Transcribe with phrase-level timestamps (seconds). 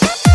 [0.00, 0.31] Bye.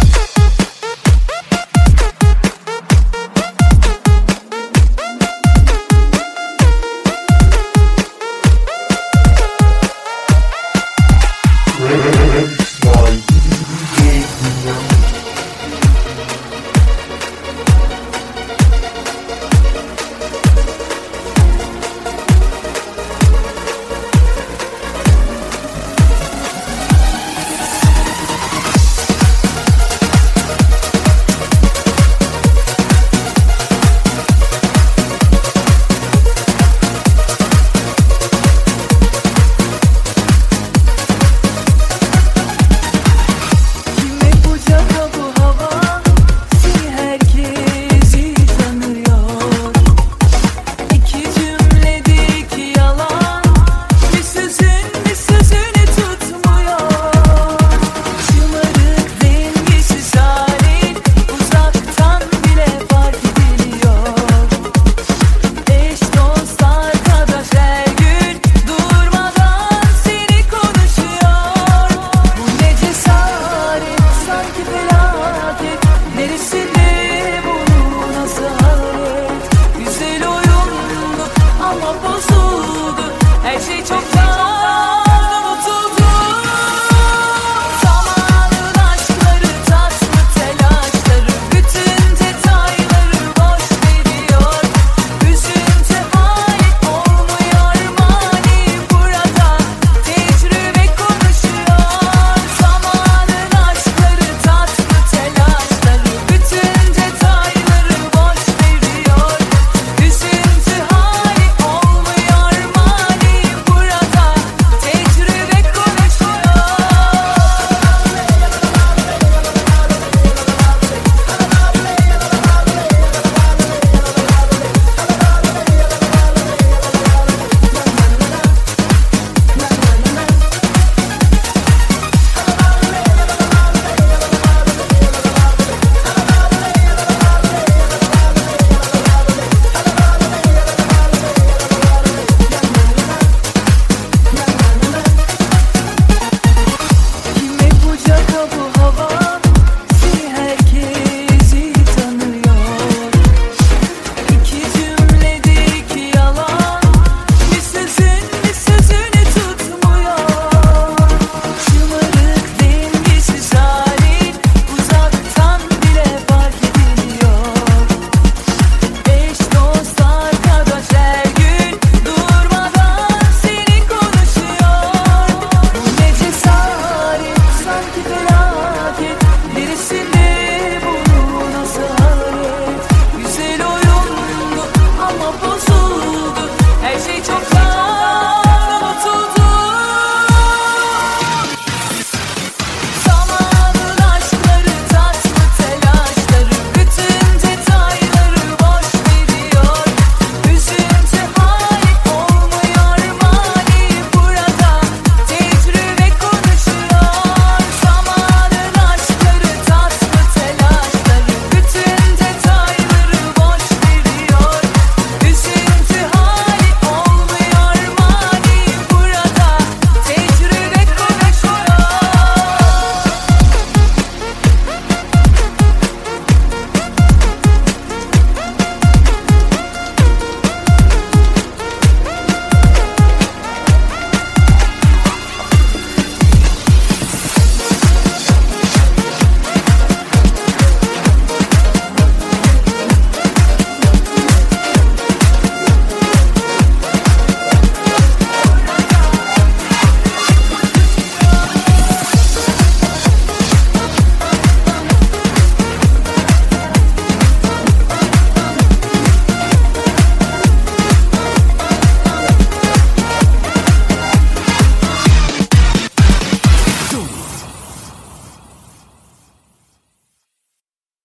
[74.38, 74.87] I'm giving